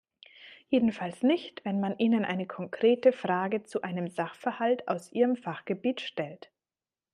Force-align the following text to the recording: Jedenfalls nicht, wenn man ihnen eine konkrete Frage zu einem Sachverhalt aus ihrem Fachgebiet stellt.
Jedenfalls 0.69 1.21
nicht, 1.21 1.63
wenn 1.63 1.79
man 1.79 1.95
ihnen 1.99 2.25
eine 2.25 2.47
konkrete 2.47 3.11
Frage 3.11 3.65
zu 3.65 3.83
einem 3.83 4.07
Sachverhalt 4.07 4.87
aus 4.87 5.11
ihrem 5.11 5.35
Fachgebiet 5.35 6.01
stellt. 6.01 6.51